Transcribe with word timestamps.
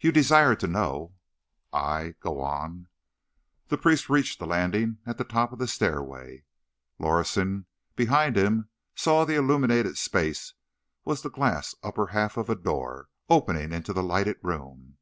"You 0.00 0.10
desired 0.10 0.58
to 0.60 0.66
know. 0.66 1.16
"I—Go 1.70 2.40
on." 2.40 2.88
The 3.68 3.76
priest 3.76 4.08
reached 4.08 4.38
the 4.38 4.46
landing 4.46 5.00
at 5.04 5.18
the 5.18 5.22
top 5.24 5.52
of 5.52 5.58
the 5.58 5.68
stairway. 5.68 6.44
Lorison, 6.98 7.66
behind 7.94 8.38
him, 8.38 8.70
saw 8.94 9.22
that 9.26 9.32
the 9.34 9.38
illuminated 9.38 9.98
space 9.98 10.54
was 11.04 11.20
the 11.20 11.28
glass 11.28 11.74
upper 11.82 12.06
half 12.06 12.38
of 12.38 12.48
a 12.48 12.54
door 12.56 13.08
opening 13.28 13.70
into 13.70 13.92
the 13.92 14.02
lighted 14.02 14.38
room. 14.42 14.96